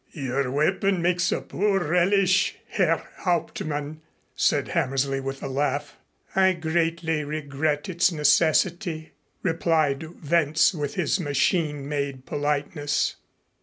[0.13, 4.01] "Your weapon makes a poor relish, Herr Hauptmann,"
[4.35, 5.95] said Hammersley with a laugh.
[6.35, 9.11] "I greatly regret its necessity,"
[9.43, 13.17] replied Wentz with his machine made politeness.